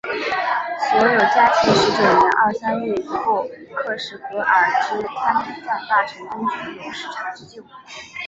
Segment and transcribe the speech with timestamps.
[0.89, 3.45] 所有嘉庆十九年二三月以后
[3.85, 7.61] 喀什噶尔之参赞大臣等均有失察之咎。